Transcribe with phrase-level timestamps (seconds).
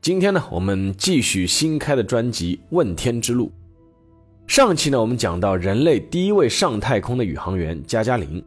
[0.00, 3.46] 今天呢，我们继续新开的专辑《问天之路》。
[4.46, 8.42] 上期呢，我们讲到人类第一位上太空的宇航员加加林。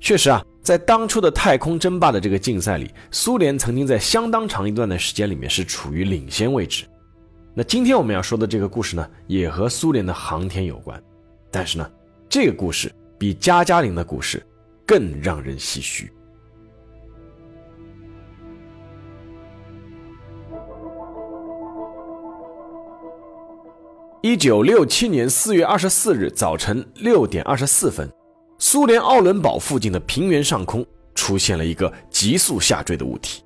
[0.00, 6.84] 确实啊，在当初的太空争霸的这个竞赛里，苏联曾经在相当长一段的时间里面是处于领先位置。
[7.54, 11.00] 那今天我们要说的这个故事呢，也和苏联的航天有关，
[11.50, 11.88] 但是呢，
[12.28, 14.44] 这个故事比加加林的故事
[14.84, 16.12] 更让人唏嘘。
[24.24, 28.08] 一九六七年四月二十四日早晨六点二十四分，
[28.56, 33.42] 苏联奥伦堡附近的平原上空出现了一个急速下坠的物体。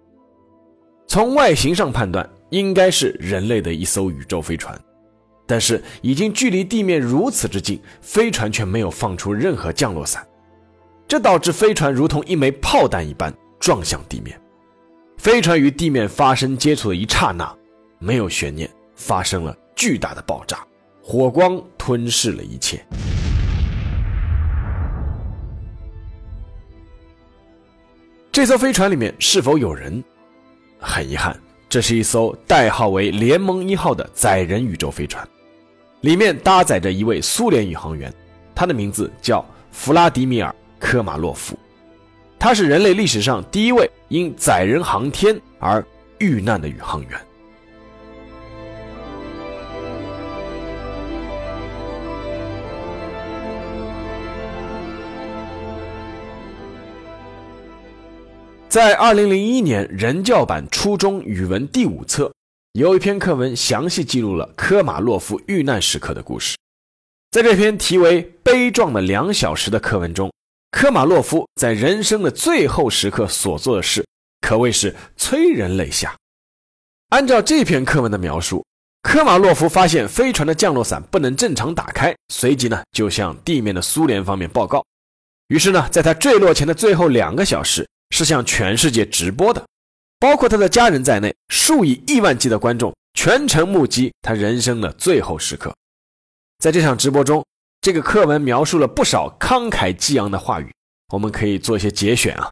[1.07, 4.79] 从外形上判断，应该是人类的一艘宇宙飞船，
[5.47, 10.27] 但是已经距离地面如此之近，飞船却没有放出任何降落伞，
[11.09, 14.39] 这导致飞船如同一枚炮弹一般撞向地面。
[15.17, 17.51] 飞船与地面发生接触的一刹那，
[17.99, 19.57] 没有悬念，发生了。
[19.77, 20.67] 巨大的爆炸，
[21.03, 22.83] 火光吞噬了一切。
[28.33, 30.03] 这艘飞船里面是否有人？
[30.79, 35.27] 很遗憾，这是一艘代号为“联盟一号”的载人宇宙飞船，
[36.01, 38.13] 里面搭载着一位苏联宇航员，
[38.55, 41.55] 他的名字叫弗拉迪米尔·科马洛夫，
[42.39, 45.85] 他是人类历史上第一位因载人航天而
[46.19, 47.11] 遇难的宇航员。
[58.77, 62.31] 在二零零一年人教版初中语文第五册，
[62.75, 66.59] 有一篇课文详细记录了科马洛夫遇难时刻的故事。
[67.31, 70.31] 在这篇题为《悲壮的两小时》的课文中，
[70.73, 74.07] 科马洛夫在人生的最后时刻所做的事，
[74.43, 76.15] 可谓是催人泪下。
[77.09, 78.63] 按照这篇课文的描述，
[79.01, 84.85] 科马洛夫发现飞船的降落伞不能正常打开，随即呢就向地面的苏联方面报告。
[85.49, 87.89] 于是呢，在他坠落前的最后两个小时。
[88.11, 89.67] 是向全世界直播的，
[90.19, 95.75] 包括他的家人在内，数以亿万计的观众全程目击他人生的最后时刻。
[96.59, 97.45] 在这场直播中，
[97.81, 100.73] 这个课文描述了不少慷慨激昂的话语，
[101.13, 102.51] 我们可以做一些节选啊。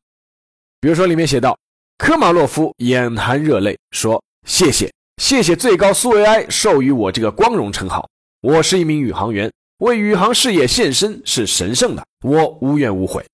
[0.81, 1.59] 比如说，里面写道
[1.97, 8.07] ：“科马洛夫眼含热泪说：‘谢谢，谢谢最高苏维埃授予我这个光荣称号。
[8.43, 13.25] 我是一名宇航员，为宇航事业献身是神圣的，我无怨无悔。’”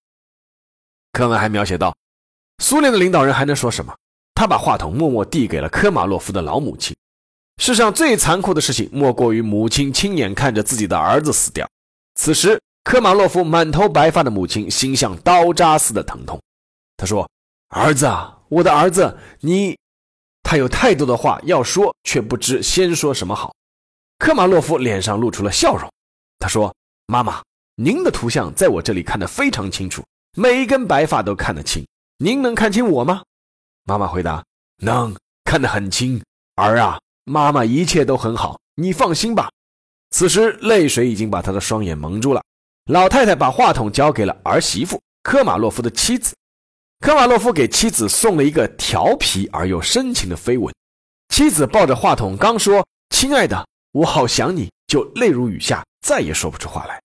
[1.13, 1.93] 课文还描写到。
[2.61, 3.93] 苏联的领导人还能说什么？
[4.35, 6.95] 他把话筒默默递给了科马洛夫的老母亲。
[7.57, 11.69] 世上最残酷的事情，莫过于母亲亲眼看着自己的儿子死掉。
[12.15, 16.39] 此时，科马洛夫满头白发的母亲心像刀扎似的疼痛。
[16.99, 17.29] 他说
[17.75, 19.77] ：“儿子啊，我的儿子，你……”
[20.45, 23.55] 他有太多的话要说，却不知先说什么好。
[24.19, 25.91] 科马洛夫脸上露出了笑容。
[26.39, 26.75] 他说
[27.09, 27.43] ：“妈妈，
[27.77, 30.03] 您的图像在我这里看得非常清楚，
[30.37, 31.83] 每一根白发都看得清。”
[32.23, 33.23] 您能看清我吗？
[33.85, 34.45] 妈妈回答
[34.85, 36.23] ：“能，看得很清。
[36.57, 39.51] 儿啊，妈妈一切都很好，你放心吧。”
[40.13, 42.45] 此时，泪水已经把他的双眼蒙住了。
[42.91, 46.37] 老太太把话筒交给了儿媳妇科马洛夫的妻子。
[46.99, 50.75] 科马洛夫给妻子送了一个调皮而又深情的飞吻。
[51.31, 57.01] 妻子抱着话筒，刚说“亲爱的，我好想你”，就泪如雨下，再也说不出话来。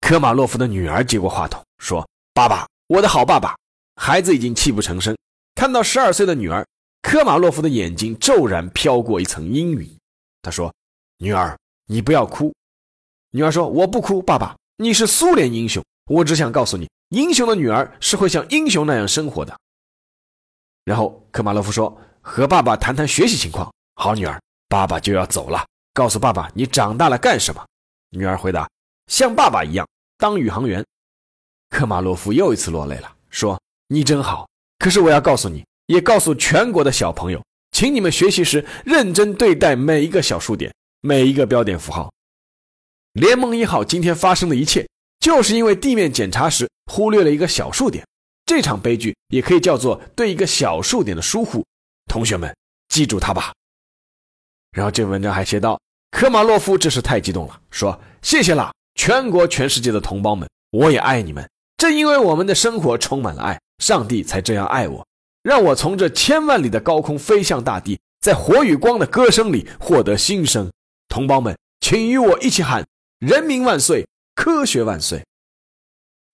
[0.00, 3.56] 科马洛夫的女儿接过话筒，说：“爸爸，我的好爸爸。”
[4.00, 5.14] 孩子已经泣不成声，
[5.56, 6.64] 看到十二岁的女儿，
[7.02, 9.98] 科马洛夫的眼睛骤然飘过一层阴云。
[10.40, 10.72] 他说
[11.18, 12.54] ：“女儿，你不要哭。”
[13.32, 19.54] 女儿说：“我不哭，爸爸，你是苏联英雄，我只想告诉你，英雄的女儿是会像英雄那样生活的。”
[20.86, 23.70] 然后科马洛夫说：“和爸爸谈谈学习情况。”
[24.00, 27.66] 好，女儿，爸爸就要走了，告诉爸爸你长大了干什么？
[28.10, 28.70] 女儿回答
[29.10, 29.86] ：“像爸爸一样
[30.16, 30.86] 当宇航员。”
[31.68, 33.60] 科马洛夫又一次落泪了，说。
[33.88, 34.48] 你真好，
[34.78, 37.42] 可是我要告诉你，也告诉全国的小朋友，
[37.72, 42.12] 请你们学习时认真对待每一个小数点，每一个标点符号。
[43.14, 44.86] 联盟一号今天发生的一切，
[45.20, 48.06] 就是因为地面检查时忽略了一个小数点。
[48.44, 51.64] 这场悲剧也可以叫做对一个小数点的疏忽。
[52.10, 52.54] 同学们，
[52.88, 53.52] 记住它吧。
[54.72, 55.80] 然后这文章还写道，
[56.10, 61.48] 科马洛夫真是太激动了，说：“谢谢啦，全国全世界的同胞们，我也爱你们。
[61.78, 65.06] 正因为我们的生活充满了爱，上帝才这样爱我，
[65.42, 70.70] 让我从这千万里的高空飞向大地，在火与光的歌声里获得新生。
[71.08, 72.86] 同胞们，请与我一起喊：
[73.18, 75.24] 人民万岁，科学万岁！”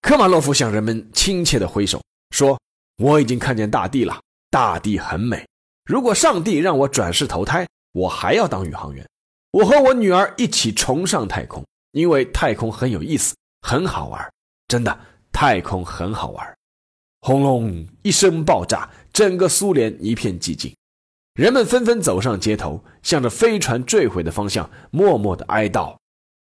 [0.01, 2.01] 科马洛夫向人们亲切地挥手，
[2.31, 2.59] 说
[2.97, 4.19] ：“我已经看见大地了，
[4.49, 5.47] 大地很美。
[5.85, 9.07] 如果上帝让我转世投胎，我还要当宇航员。
[9.51, 14.33] 我和我女儿一起重上太空，因为太空很有意思，很好玩。
[14.67, 14.99] 真的，
[15.31, 16.45] 太空很好玩。”
[17.27, 20.71] 轰隆一声爆炸，整个苏联一片寂静，
[21.33, 25.97] 人们纷纷走上街头，向着飞船坠毁的方向默默的哀悼，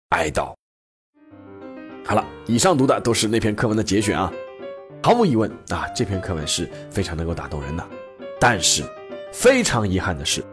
[0.09, 0.55] 哀悼。
[2.03, 4.33] 好了，以上读的都是那篇课文的节选啊。
[5.03, 7.87] 毫无疑问啊，这篇课文是非常能够打动人的。
[8.39, 8.83] 但是，
[9.31, 10.43] 非常遗憾的是，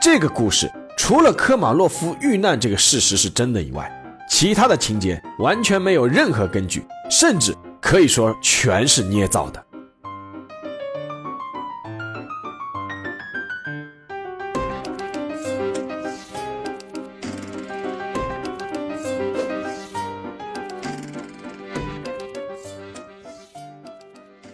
[0.00, 3.90] 这个故事除了科马洛夫遇难这个事实是真的以外，
[4.30, 9.64] 其他的情节完全没有任何根据，甚至可以说全是捏造的。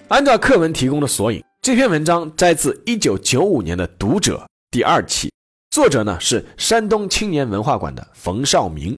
[0.09, 4.39] 按照课文提供的索引，这篇文章摘自1995年的《读者》
[4.71, 5.33] 第二期，
[5.71, 8.97] 作者呢是山东青年文化馆的冯绍明。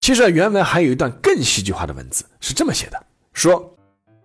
[0.00, 3.76] 其实原文还有一段更戏剧化的文字，是这么写的：说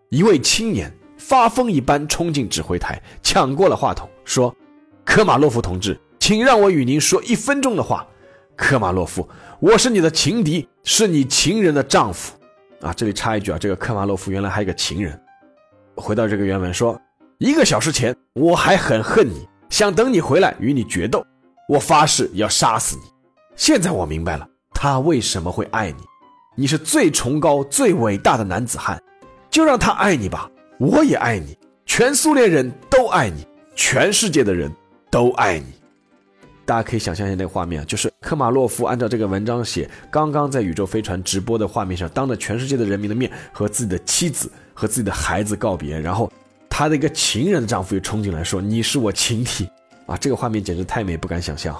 [0.09, 4.56] 一位青年发疯一般冲进指挥台，抢过了话筒，说
[5.03, 8.07] ：“科马洛夫同志，请让我与您说一分钟的话。
[8.56, 9.27] 科马洛夫，
[9.59, 12.33] 我是你的情敌，是你情人的丈夫。”
[12.81, 15.19] 啊，这里插一句啊，这个科马洛夫原来还有个情人。
[15.95, 17.00] 回到这个原文说，
[17.39, 21.25] 一个小时前我还很恨你，想等你回来与你决斗，
[21.67, 23.03] 我发誓要杀死你。
[23.56, 26.03] 现在我明白了，他为什么会爱你，
[26.59, 29.01] 你是最崇高、最伟大的男子汉，
[29.50, 34.69] 就让他爱你吧，我也爱你，全苏联人都爱你，全世界的人
[35.09, 35.67] 都爱你。
[36.65, 44.51] 大家可以想象一下那个画面，就是科马洛夫按照这个文章写，刚刚在宇宙飞船直播的画面上，当着全世界的人民的面和自己的妻子。
[44.73, 46.31] 和自己的孩子告别，然后
[46.69, 49.69] 他的一个情人的丈夫又冲进来说：“你是我情敌
[50.06, 51.75] 啊！”这个画面简直太美，不敢想象。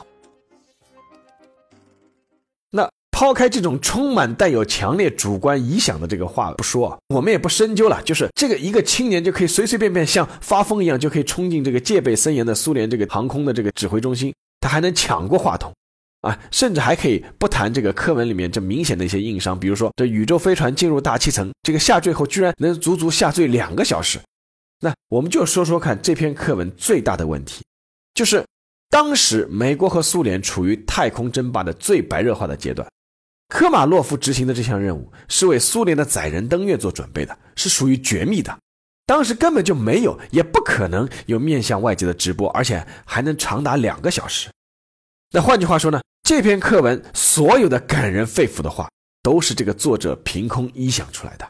[3.20, 8.02] 抛开这种充满带有强烈主观臆想的这个话不说，我们也不深究了。
[8.04, 15.70] 就是这个一个青年就可以随随便便像发疯一样就可以冲进这个戒备森严的苏联这个航空的这个指挥中心，他还能抢过话筒。
[16.22, 24.18] 啊，甚至还可以不谈这个课文里面这明显的一些硬伤，比如说这宇宙飞船进入大气层，这个下坠后居然能足足下坠两个小时。
[24.80, 27.62] 那我们就说说看这篇课文最大的问题，
[28.14, 28.46] 就是
[28.90, 32.88] 当时美国和苏联处于太空争霸的最白热化的阶段，
[33.50, 38.58] 科马洛夫执行的这项任务是为苏联的载人登月做准备的，是属于绝密的，
[39.06, 44.50] 当时根本就没有，也不可能有面向外界的直播，而且还能长达两个小时。
[45.32, 46.00] 那换句话说呢？
[46.22, 48.88] 这篇课文所有的感人肺腑的话，
[49.24, 51.50] 都是这个作者凭空臆想出来的。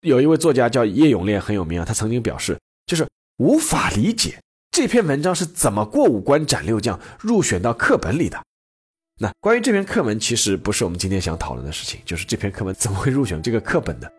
[0.00, 1.84] 有一位作家叫叶永烈，很有名啊。
[1.84, 4.40] 他曾经表示，就是无法理解
[4.72, 8.42] 这篇文章是怎么过五关斩六将入选到课本里的。
[9.18, 14.10] 那关于这篇课文，其实不是我们今天想讨论的事情，就是这篇课文怎么会入选这个课本的。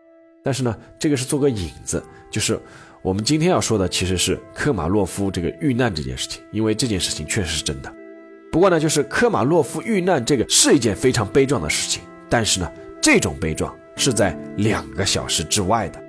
[0.42, 2.58] 但是呢，这个是做个引子，就是
[3.02, 7.92] 我们今天要说的其实是科马洛夫这个遇难这件事情，因为这件事情确实是真的。
[8.52, 12.70] 不过呢，就是科马洛夫遇难这个是一件非常悲壮的事情，但是呢，
[13.02, 16.03] 这种悲壮是在两个小时之外的。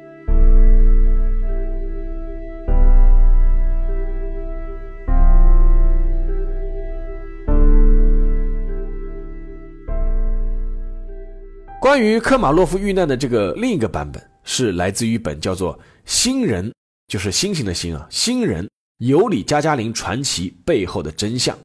[11.85, 16.67] 关于科马洛夫遇难的这个另一个版本，是来自于一本叫做《星人》，
[17.07, 21.55] 就是星星的星啊，《星人尤里加加林传奇背后的真相》。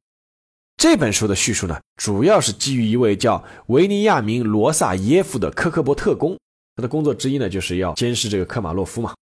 [0.77, 6.39] 这本书的叙述呢，主要是基于一位叫维尼亚明·罗萨耶夫的科克伯特工，
[6.77, 9.15] 他的工作之一呢，就是要监视这个科马洛夫嘛。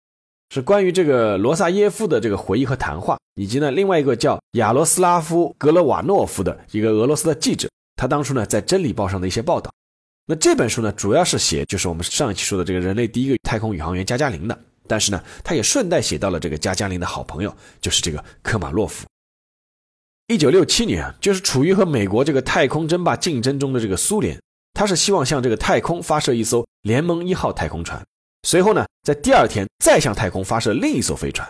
[0.52, 9.72] 是关于这个罗萨耶夫的这个回忆和谈话，以及呢，另外一个叫亚罗斯拉夫·格勒瓦诺夫的一个俄罗斯的记者，他当初呢在《真理报》上的一些报道。
[10.30, 19.08] 那这本书呢，主要是写就是我们上一期说的这个人类第一个太空宇航员加加林的，但是呢，他也顺带写到了这个加加林的好朋友，就是这个科马洛夫。
[20.28, 24.38] 一九六七年，就是处于和美国这个太空争霸竞争中的这个苏联，
[24.74, 28.06] 他是希望向这个太空发射一艘联盟一号太空船，
[28.44, 31.50] 随后呢，在第二天再向太空发射另一艘飞船，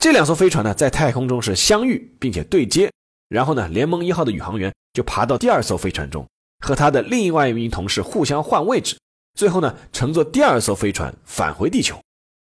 [0.00, 2.90] 这两艘飞船呢，在太空中是相遇并且对接，
[3.28, 6.26] 然后呢，联盟一号的宇航员就爬到第二艘飞船中，
[6.58, 8.98] 和他的另外一名同事互相换位置，
[9.34, 11.98] 最后呢，乘坐第二艘飞船返回地球。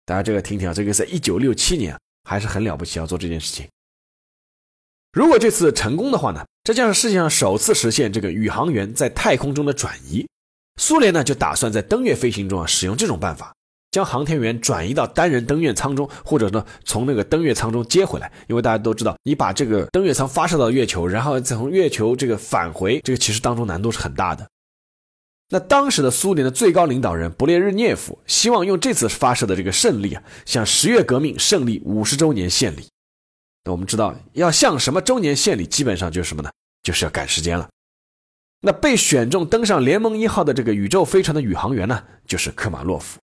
[0.05, 3.67] 大家这个听听啊，这个在一九六七年还是很了不起，啊做这件事情。
[5.11, 10.27] 如果这次成功的话呢，这将是世界上首次实现这个宇航员在太空中的转移。
[10.79, 13.53] 苏联呢就打算在登月飞行中啊使用这种办法，
[13.91, 18.31] 将航天员转移到单人登月舱中，或者呢从那个登月舱中接回来。
[18.47, 24.47] 因为大家都知道，你把这个登月舱发射到月球，然后再从月球这个返回，这个其实当中难度是很大的。
[25.51, 32.87] 那当时的苏联的最高领导人勃列日涅夫希望用这次发射的这个胜利啊，向十月革命胜利五十周年献礼。
[33.63, 36.51] 那我们知道，要向什么周年献礼，基本上就是什么呢？
[36.83, 37.67] 就是要赶时间了。
[38.61, 43.17] 那被选中登上联盟一号的这个宇宙飞船的宇航员呢，就是科马洛夫。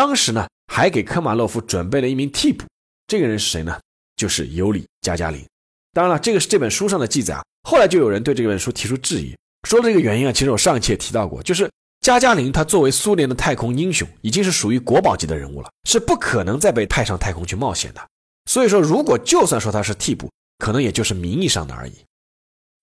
[0.00, 2.64] 当时呢，还给科马洛夫准备了一名替补，
[3.06, 3.78] 这个人是谁呢？
[4.16, 5.44] 就是尤里加加林。
[5.92, 7.42] 当然了，这个是这本书上的记载啊。
[7.68, 9.36] 后来就有人对这本书提出质疑，
[9.68, 18.00] 说这个原因啊，其实我上一期也提到过，就是加加林他作为苏联的太空英雄，已经是属于国宝级的人物了，是不可能再被派上太空去冒险的。
[18.46, 21.92] 所以说，如果就算说他是替补，可能也就是名义上的而已。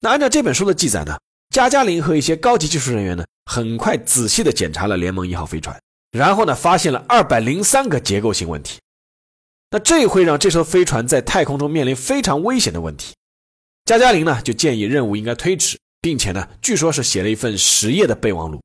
[0.02, 1.18] 那按照这本书的记载呢，
[1.50, 5.76] 加加林和一些高级技术人员呢，很快仔细的检查了联盟一号飞船，
[6.12, 8.80] 然后呢，发现了二百零三个结构性问题。
[9.70, 13.14] 那这会让这艘飞船在太空中面临非常危险的问题。
[13.86, 18.62] 加加林呢，就建议任务应该推迟，并且呢，据说是写了一份十页的备忘录。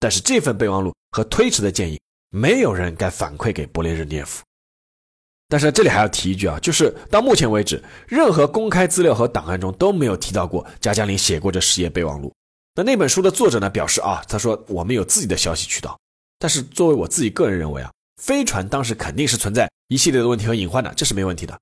[0.00, 4.42] 但是这份备忘录和推迟的建议，没有人敢反馈给勃列日涅夫。
[5.48, 12.34] 但是这里还要提一句啊，就是到目前为止，任何公开资料和档案中都没有提到过加加林写过这十页备忘录。
[12.74, 15.98] 那那本书的作者呢表示啊，他说我们有自己的消息渠道，
[16.38, 21.58] 但是作为我自己个人认为啊，飞船当时肯定是存在一系列的问题和隐患的，这是没问题的。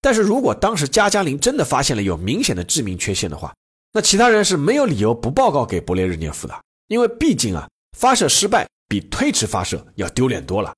[0.00, 3.54] 但是如果当时加加林真的发现了有明显的致命缺陷的话，
[3.92, 10.74] 那其他人是没有理由不报告给勃列日涅夫的，因为毕竟啊，发射失败比推迟发射要丢脸多了。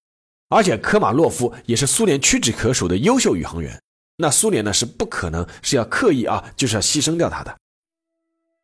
[0.50, 3.80] 而且科马洛夫也是苏联屈指可数的优秀宇航员，
[4.18, 7.56] 那苏联呢是不可能是要刻意啊，就是要牺牲掉他的。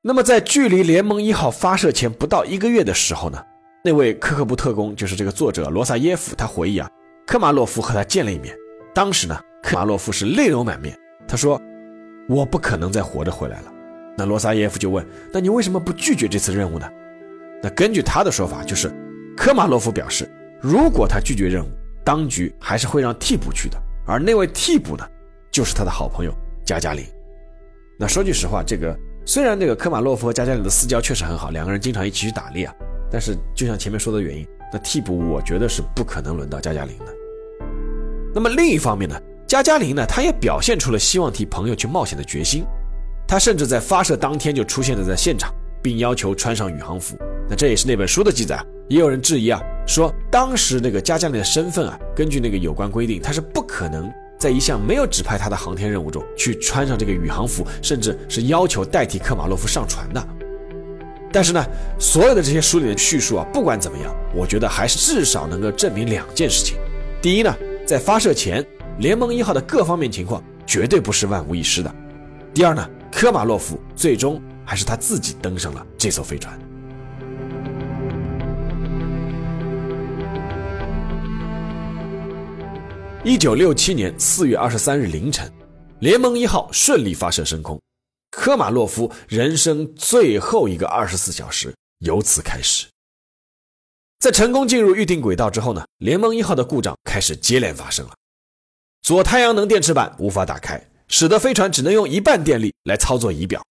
[0.03, 3.45] 那么在距离联盟一号发射前不到一个月的时候呢，
[3.83, 6.87] 那位科克布特工就是这个作者罗萨耶夫，他回忆啊，
[7.27, 8.55] 科马洛夫和他见了一面，
[8.95, 10.95] 当时呢，科马洛夫是泪流满面，
[11.27, 11.59] 他说
[12.29, 13.73] ：“我不可能再活着回来了。”
[14.19, 16.87] 那罗萨耶夫就问：“那你为什么不拒绝这次任务呢？”
[17.63, 18.93] 那根据他的说法，就是
[19.35, 21.69] 科马洛夫表示，如果他拒绝任务，
[22.05, 25.09] 当局还是会让替补去的，而那位替补呢，
[25.51, 26.35] 就是他的好朋友
[26.67, 27.03] 加加林。
[27.99, 28.95] 那说句实话，这个
[29.25, 32.75] 虽然那个科马洛夫和加加林的私交确实很好，两个人经常一起去打猎啊，
[33.11, 37.07] 但是就像前面说的原因，那替补我觉得是不可能轮到加加林的。
[38.35, 42.65] 那么另一方面呢，加加林呢，他也表现出了希望替朋友去冒险的决心，
[43.27, 45.53] 他甚至在发射当天就出现了在现场，
[45.83, 47.17] 并要求穿上宇航服。
[47.49, 48.65] 那这也是那本书的记载。
[48.89, 60.29] 也有人质疑啊，说当时那个加加林的身份啊，根据那个有关规定，他是不可能在一项没有指派他的航天任务中去穿上这个宇航服，甚至是要求代替科马洛夫上船的。
[61.33, 61.65] 但是呢，
[61.99, 66.77] 所有的这些书里的叙述啊，不管怎么样，我觉得还是至少能够证明两件事情：
[67.23, 67.55] 第一呢，
[67.87, 68.67] 在发射前，
[68.99, 71.91] 联盟一号的各方面情况绝对不是万无一失的；
[72.53, 76.59] 第二呢，科马洛夫最终还是他自己登上了这艘飞船。
[83.23, 85.47] 一九六七年四月二十三日凌晨，
[86.01, 87.79] 联盟一号顺利发射升空，
[88.31, 92.87] 科马洛夫人生最后一个二十四小时由此开始。
[94.19, 98.15] 在成功进入预定轨道之后呢，联盟一号的故障开始接连发生了。
[99.03, 103.65] 左太阳能电池板无法打开，使得飞船只能用一半电力来操作仪表。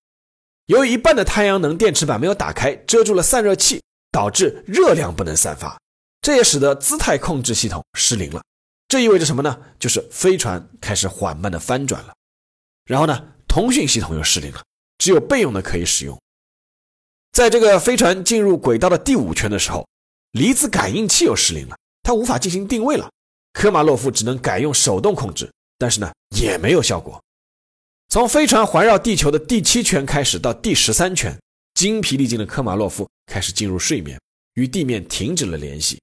[0.66, 5.80] 由于一半的太阳能电池板没有打开，遮住了散热器，导致热量不能散发，
[6.22, 8.42] 这也使得姿态控制系统失灵了。
[8.88, 9.56] 这意味着什么呢？
[9.78, 12.14] 就是飞船开始缓慢的翻转了，
[12.86, 14.64] 然后呢，通讯系统又失灵了，
[15.00, 16.18] 只有备用的可以使用。
[17.34, 19.86] 在这个飞船进入轨道的第五圈的时候，
[20.32, 23.10] 离子感应器又失灵了，它无法进行定位了。
[23.54, 27.22] 科马洛夫只能改用手动控制，但是呢，也没有效果。
[28.10, 31.36] 从飞船环绕地球的第七圈开始到第十三圈，
[31.74, 34.20] 精疲力尽的科马洛夫开始进入睡眠，
[34.54, 36.00] 与地面停止了联系。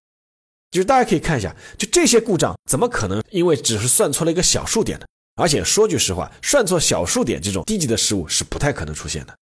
[0.72, 5.06] 就是大家可以看一下，就这些故障怎么可能因为只是算错了一个小数点呢？
[5.36, 9.36] 而且说句实话，算错小数点这种低级的失误是不太可能出现的。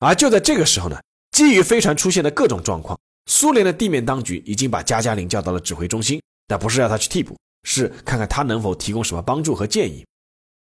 [0.00, 10.04] 而就在这个时候呢，基于飞船出现的各种状况，苏联的地面当局已经把加加林叫到了指挥中心，但不是要他去替补，是看看他能否提供什么帮助和建议。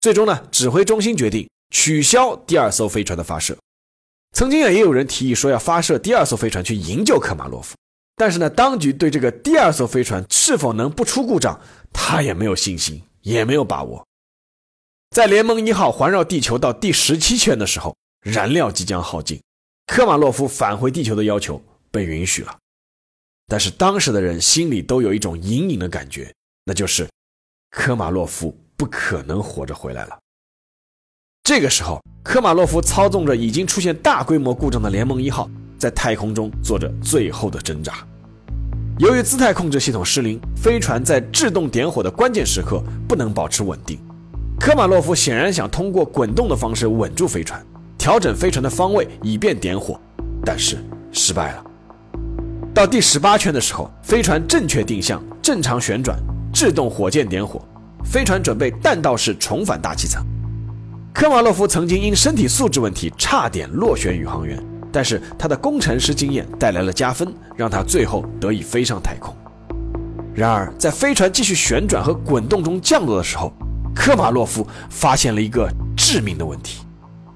[0.00, 3.56] 最终呢，指挥中心决定取消第二艘飞船的发射，
[4.32, 7.74] 曾经也有人提议说要发射第二艘飞船去营救科马洛夫，
[8.14, 11.60] 但是呢，当局对这个第二艘飞船是否能不出故障，
[11.92, 14.06] 他也没有信心，也没有把握。
[15.12, 19.38] 在联盟一号环绕地球到第十七圈的时候，燃料即将耗尽，
[19.86, 22.58] 科马洛夫返回地球的要求被允许了。
[23.46, 26.32] 但是当时的人心里都有一种隐隐的感觉，
[26.64, 27.06] 那就是
[27.70, 30.18] 科马洛夫不可能活着回来了。
[31.44, 37.98] 这个时候，科马洛夫操纵着已经出现大规模故障的联盟一号，在太空中做着最后的挣扎。
[38.98, 44.00] 由于姿态控制系统失灵，飞船在制动点火的关键时刻不能保持稳定。
[44.62, 47.60] 科马洛夫显然想通过滚动的方式稳住飞船，
[47.98, 50.00] 调整飞船的方位以便点火，
[50.44, 50.78] 但是
[51.10, 51.64] 失败了。
[52.72, 56.16] 到第十八圈的时候，飞船正确定向，正常旋转，
[56.54, 57.60] 制动火箭点火，
[58.04, 60.24] 飞船准备弹道式重返大气层。
[61.12, 69.34] 科马洛夫曾经因身体素质问题差点落选宇航员，但是他的工程师经验带来了加分，让他最后得以飞上太空。
[70.32, 73.52] 然而，在飞船继续旋转和滚动中降落的时候，
[73.94, 76.84] 科马洛夫发现了一个致命的问题，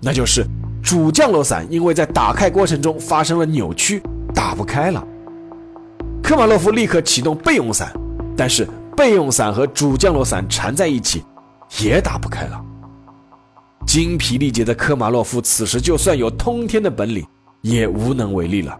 [0.00, 0.46] 那就是
[0.82, 4.02] 主降落伞因为在打开过程中发生了扭曲，
[4.34, 5.06] 打不开了。
[6.22, 7.92] 科马洛夫立刻启动备用伞，
[8.36, 11.22] 但是备用伞和主降落伞缠在一起，
[11.80, 12.60] 也打不开了。
[13.86, 17.25] 精疲力竭的科马洛夫此时就算有通天的本领，
[17.60, 18.76] 也无能为力了。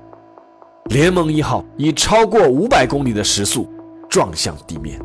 [0.87, 3.68] 联盟一号以超过五百公里的时速
[4.09, 5.00] 撞向地面。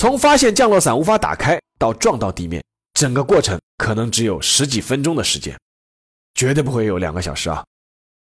[0.00, 2.64] 从发现降落伞无法打开到撞到地面，
[2.94, 5.54] 整个过程可能只有十几分钟的时间，
[6.32, 7.62] 绝对不会有两个小时啊！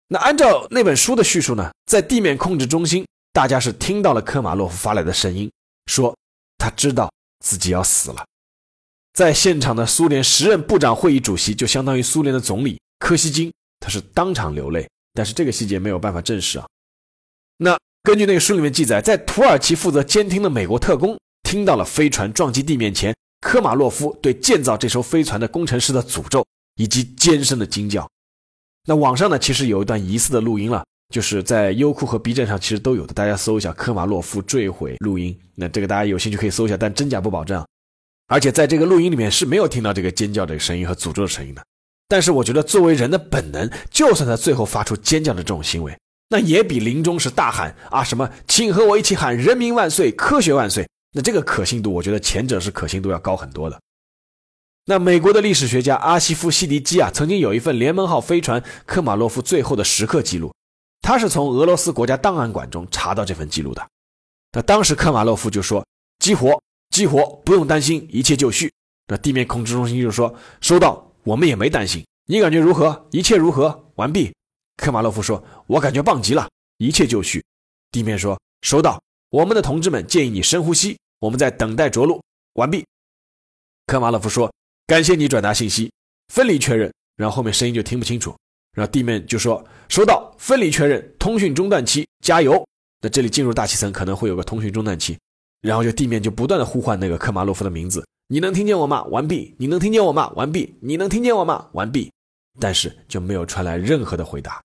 [0.07, 5.51] 那按照那本书的叙述呢，在地面控制中心，大家是听到了科马洛夫发来的声音，
[5.87, 6.15] 说
[6.57, 7.11] 他知道
[7.43, 8.25] 自己要死了。
[9.11, 16.65] 在现场的苏联时任部长会议主席，就相当于苏联的总理柯西金，他是当场流泪，但是这个细节没有办法证实啊。
[17.57, 21.19] 那根据那个书里面记载，在土耳其负责监听的美国特工。
[21.47, 28.05] 听到了飞船撞击地面前，科马洛夫对建造这艘飞船的工程师的诅咒以及尖声的惊叫。
[28.85, 35.33] 那网上呢，其实有一段疑似的录音了，就是在优酷和 B 站上其实都有的，大家搜一下科马洛夫坠毁录音。
[35.55, 37.65] 那这个大家有兴趣可以搜一下，但真假不保证。
[38.27, 41.63] 而且在这个录音里面是没有听到这个尖叫的声音和诅咒的声音的。
[42.09, 50.85] 但是我觉得作为人的本能，就算他最后发出尖叫的这种行为，那也比临终时大喊啊什么，请和我一起喊“人民万岁，科学万岁”。
[51.11, 53.79] 那这个可信度，我觉得前者是可信度要高很多的。
[54.85, 60.53] 那美国的历史学家阿西夫·西迪基啊，曾经有一份联盟号飞船科马洛夫最后的时刻记录，
[61.01, 63.85] 他是从俄罗斯国家档案馆中查到这份记录的。
[64.53, 65.85] 那当时科马洛夫就说
[66.19, 68.71] ：“激活，激活，不用担心，一切就绪。”
[69.07, 72.05] 那地面控制中心就说：“收到，我们也没担心。
[72.27, 73.07] 你感觉如何？
[73.11, 73.91] 一切如何？
[73.95, 74.33] 完毕。”
[74.77, 77.43] 科马洛夫说：“我感觉棒极了，一切就绪。”
[77.91, 82.21] 地面说：“收到，我们的同志们建议你深呼吸。”我们在等待着陆，
[82.53, 82.85] 完毕。
[83.87, 84.53] 科马洛夫说
[84.85, 85.91] ：“感谢你转达信息，
[86.31, 88.37] 分离确认。”然后后面声音就听不清楚，
[88.75, 92.63] 然后地面就说：“收到，分离确认，通讯中断期，加油。”
[93.01, 95.17] 那这里进入大气层可能会有个通讯中断期，
[95.61, 99.03] 然后就地面就不断的呼唤那个科马洛夫的名字：“你能听见我吗？
[99.05, 99.55] 完毕。
[99.57, 100.31] 你能听见我吗？
[100.35, 100.75] 完毕。
[100.81, 101.67] 你能听见我吗？
[101.73, 102.11] 完毕。”
[102.61, 104.61] 但是就没有传来任何的回答。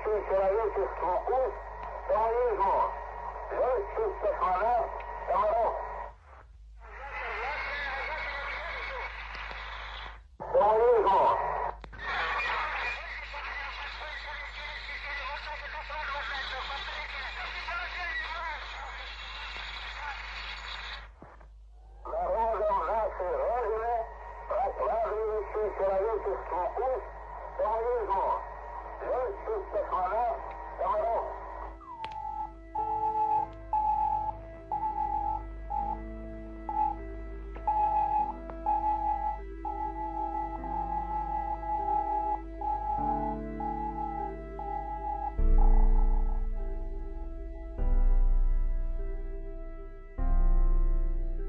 [0.00, 1.38] Wszyscy kierownicy smoku
[2.08, 2.72] komunizmu.
[3.48, 4.74] Wszyscy Stefana
[5.28, 5.74] Kamarów.
[10.52, 11.37] Komunizmu.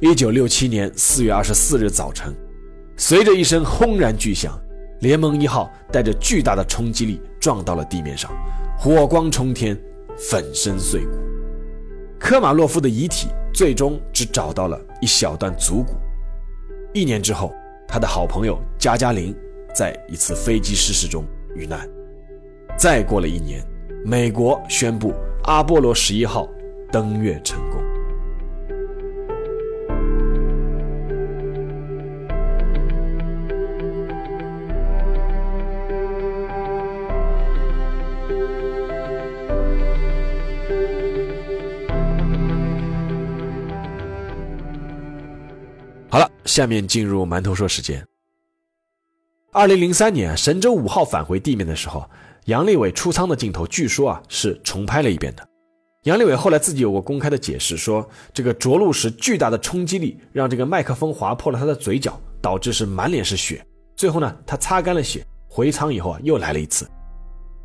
[0.02, 2.34] 一九六七年四月二十四日早晨，
[2.96, 4.58] 随着一声轰然巨响，
[5.02, 8.32] 联盟一号带着巨大的冲击力撞到了地面上，
[8.78, 9.78] 火光冲天，
[10.18, 11.12] 粉身碎骨。
[12.18, 15.96] 科马洛夫的遗体最终只找到了一小段足骨。
[16.94, 17.54] 一年之后，
[17.86, 19.36] 他的好朋友加加林
[19.76, 21.86] 在一次飞机失事中遇难。
[22.78, 23.62] 再过了一年，
[24.06, 26.48] 美国宣布阿波罗十一号
[26.90, 27.69] 登月成功。
[46.60, 48.06] 下面进入馒头说时间。
[49.54, 52.06] 二零零三年神舟五号返回地面的时候，
[52.48, 55.50] 杨利伟出舱的镜头，据说啊是重拍了一遍的。
[56.04, 63.66] 杨利伟后来自己有过公开的解释，说这个着陆时巨大的冲击力让这个麦克风划破了他的嘴角，导致是满脸是血。
[63.96, 66.86] 最后呢，他擦干了血，回舱以后啊又来了一次。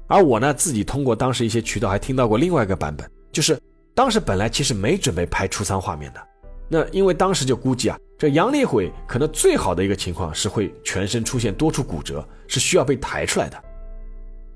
[0.07, 3.61] 而我呢，自己通过当时一些渠道还听到过另外一个版本，就是
[3.93, 6.25] 当时本来其实没准备拍出舱画面的，
[6.69, 7.99] 那因为当时就估计啊。
[8.17, 13.65] 这杨利伟可能最好的一个情况是会全身出现多处骨折，是需要被抬出来的。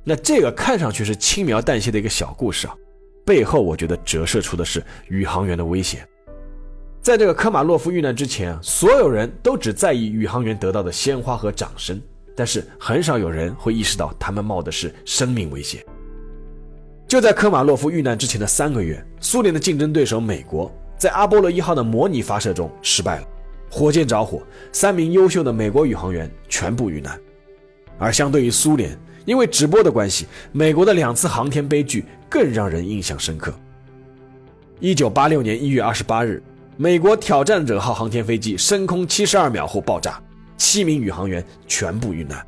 [0.04, 2.74] 那这个看上去是轻描淡写的一个小故事啊，
[3.26, 6.06] 背后我觉得折射出的是宇航员的危险。
[7.02, 12.00] 在这个科马洛夫遇难之前，所有人都只在意宇航员得到的鲜花和掌声，
[12.36, 15.84] 但是很少有人会意识到他们冒的是生命危险。
[17.08, 23.26] 就在科马洛夫遇难之前的三个月，苏联的竞争对手美国在阿波罗一号的模拟发射中失败了。
[23.70, 27.18] 火箭着火，三名优秀的美国宇航员全部遇难。
[27.98, 33.52] 而相对于苏联，因为直播的关系，美国的两次航天悲剧更让人印象深刻。
[34.80, 36.42] 一九八六年一月二十八日，
[36.76, 40.22] 美国挑战者号航天飞机升空七十二秒后爆炸，
[40.56, 42.44] 七名宇航员全部遇难。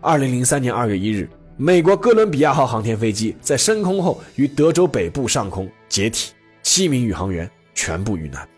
[0.00, 6.32] 二零零三年二月一日，美国哥伦比亚号航天飞机在升空后于德州北部上空解体，
[6.74, 8.48] 七名宇航员全部遇难。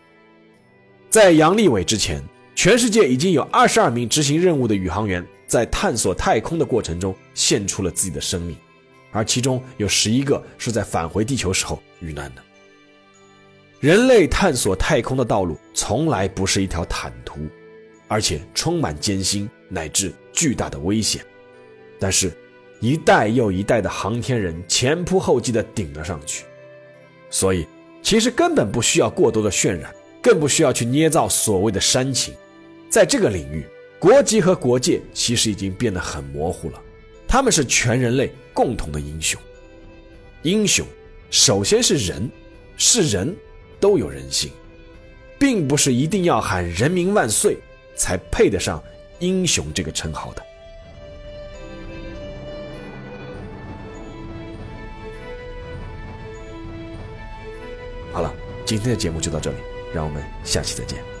[1.09, 2.23] 在杨利伟之前，
[2.55, 8.55] 全世界已经有二十二名执行任务的宇航员在探索太空的过程中献出了自己的生命，
[9.11, 12.41] 而其中有十一个是在返回地球时候遇难的。
[13.81, 17.41] 人类探索太空的道路从来不是一条坦途，
[18.07, 21.21] 而且充满艰辛乃至巨大的危险。
[21.99, 22.31] 但是，
[22.79, 26.45] 一代又一代的航天人前仆后继地顶了上去，
[27.29, 27.67] 所以
[28.05, 29.93] 其实根本不需要过多的渲染。
[30.21, 32.33] 更不需要去捏造所谓的煽情，
[32.89, 33.63] 在这个领域，
[33.99, 36.81] 国籍和国界其实已经变得很模糊了。
[37.27, 39.39] 他们是全人类共同的英雄。
[40.41, 40.83] 英雄，
[41.29, 42.27] 首先是人，
[42.75, 43.35] 是人
[43.79, 44.49] 都有人性，
[45.37, 47.59] 并不是一定要喊“人民万岁”
[47.95, 48.83] 才配得上
[49.19, 50.41] 英雄这个称号的。
[58.65, 59.75] 今天的节目就到这里。
[59.95, 61.14] 让我们下期再见。